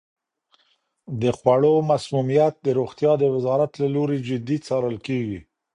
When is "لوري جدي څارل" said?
3.95-4.97